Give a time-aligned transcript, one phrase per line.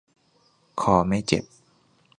[0.81, 1.43] คอไม่เจ็บ